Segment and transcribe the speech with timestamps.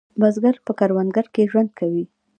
[0.19, 2.05] بزګر په کروندو کې ژوند کوي